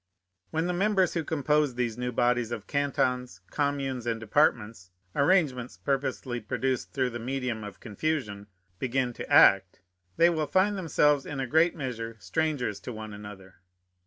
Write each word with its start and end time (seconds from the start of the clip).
When 0.49 0.65
the 0.65 0.73
members 0.73 1.13
who 1.13 1.23
compose 1.23 1.75
these 1.75 1.95
new 1.95 2.11
bodies 2.11 2.51
of 2.51 2.65
cantons, 2.65 3.41
communes, 3.51 4.07
and 4.07 4.19
departments, 4.19 4.89
arrangements 5.15 5.77
purposely 5.77 6.41
produced 6.41 6.91
through 6.91 7.11
the 7.11 7.19
medium 7.19 7.63
of 7.63 7.79
confusion, 7.79 8.47
begin 8.79 9.13
to 9.13 9.29
act, 9.31 9.81
they 10.17 10.31
will 10.31 10.47
find 10.47 10.75
themselves 10.75 11.27
in 11.27 11.39
a 11.39 11.45
great 11.45 11.75
measure 11.75 12.15
strangers 12.17 12.79
to 12.79 12.91
one 12.91 13.13
another. 13.13 13.57